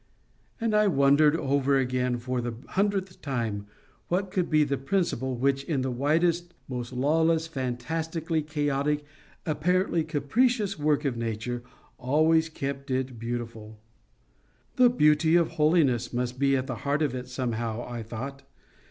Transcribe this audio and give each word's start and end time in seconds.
And 0.59 0.73
I 0.75 0.87
wondered 0.87 1.35
over 1.35 1.77
again 1.77 2.17
for 2.17 2.41
the 2.41 2.55
hundredth 2.69 3.21
time 3.21 3.67
what 4.07 4.31
could 4.31 4.49
be 4.49 4.63
the 4.63 4.79
principle 4.79 5.37
which, 5.37 5.63
in 5.65 5.81
the 5.83 5.91
wildest, 5.91 6.55
most 6.67 6.91
lawless, 6.91 7.45
fantastically 7.45 8.41
chaotic, 8.41 9.05
apparently 9.45 10.03
capricious 10.03 10.79
work 10.79 11.05
of 11.05 11.17
nature, 11.17 11.61
always 11.99 12.49
kept 12.49 12.89
it 12.89 13.19
beautiful. 13.19 13.79
The 14.77 14.89
beauty 14.89 15.35
of 15.35 15.49
holiness 15.49 16.11
must 16.11 16.39
be 16.39 16.57
at 16.57 16.65
the 16.65 16.77
heart 16.81 17.03
of 17.03 17.13
it 17.13 17.27
somehow, 17.27 17.85
I 17.87 18.01
thought. 18.01 18.41